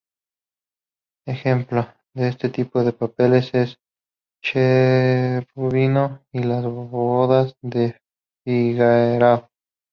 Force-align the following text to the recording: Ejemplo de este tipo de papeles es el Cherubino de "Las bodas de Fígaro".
Ejemplo 1.27 1.93
de 2.15 2.29
este 2.29 2.49
tipo 2.49 2.83
de 2.83 2.91
papeles 2.91 3.53
es 3.53 3.53
el 3.53 3.77
Cherubino 4.43 6.25
de 6.33 6.43
"Las 6.43 6.65
bodas 6.65 7.55
de 7.61 8.01
Fígaro". 8.43 9.47